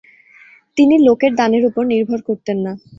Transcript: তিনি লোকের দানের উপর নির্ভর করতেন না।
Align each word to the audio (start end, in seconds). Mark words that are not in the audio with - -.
তিনি 0.77 0.95
লোকের 1.07 1.31
দানের 1.35 1.63
উপর 1.65 1.83
নির্ভর 1.91 2.19
করতেন 2.27 2.57
না। 2.65 2.71